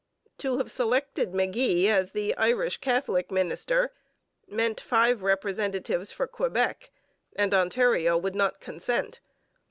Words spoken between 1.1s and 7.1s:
McGee as the Irish Catholic minister meant five representatives for Quebec,